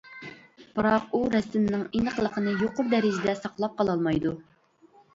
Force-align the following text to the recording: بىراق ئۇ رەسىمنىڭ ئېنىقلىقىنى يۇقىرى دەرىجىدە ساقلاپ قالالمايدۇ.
بىراق 0.79 1.13
ئۇ 1.17 1.21
رەسىمنىڭ 1.35 1.85
ئېنىقلىقىنى 1.99 2.57
يۇقىرى 2.65 2.93
دەرىجىدە 2.97 3.39
ساقلاپ 3.45 3.81
قالالمايدۇ. 3.81 4.37